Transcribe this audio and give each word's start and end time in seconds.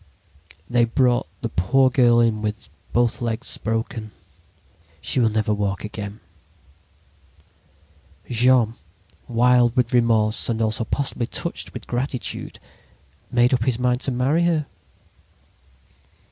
"They 0.67 0.85
brought 0.85 1.27
the 1.41 1.49
poor 1.49 1.91
girl 1.91 2.21
in 2.21 2.41
with 2.41 2.69
both 2.91 3.21
legs 3.21 3.55
broken. 3.59 4.09
She 4.99 5.19
will 5.19 5.29
never 5.29 5.53
walk 5.53 5.83
again. 5.83 6.21
"Jean, 8.27 8.73
wild 9.27 9.75
with 9.75 9.93
remorse 9.93 10.49
and 10.49 10.59
also 10.59 10.85
possibly 10.85 11.27
touched 11.27 11.75
with 11.75 11.85
gratitude, 11.85 12.57
made 13.31 13.53
up 13.53 13.65
his 13.65 13.77
mind 13.77 14.01
to 14.01 14.11
marry 14.11 14.43
her. 14.45 14.65